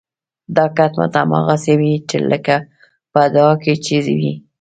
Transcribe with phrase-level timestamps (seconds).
[0.55, 1.93] دا کټ مټ هماغسې وي
[2.31, 2.55] لکه
[3.11, 4.33] په دعا کې چې وي.